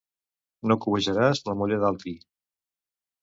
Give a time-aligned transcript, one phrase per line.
[0.69, 2.15] No cobejaràs la muller d'altri.